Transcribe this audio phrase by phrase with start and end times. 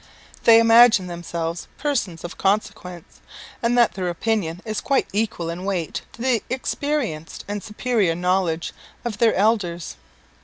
[0.45, 3.21] They imagine themselves persons of consequence,
[3.61, 8.73] and that their opinion is quite equal in weight to the experience and superior knowledge
[9.05, 9.97] of their elders.